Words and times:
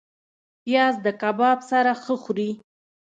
پیاز 0.63 0.95
د 1.05 1.07
کباب 1.21 1.57
سره 1.71 1.91
ښه 2.03 2.15
خوري 2.23 2.51